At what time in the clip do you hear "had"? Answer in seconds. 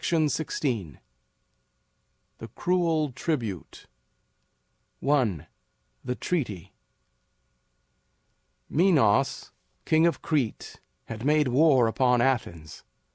11.05-11.23